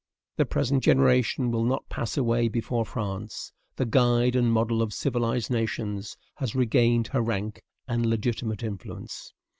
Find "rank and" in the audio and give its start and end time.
7.21-8.03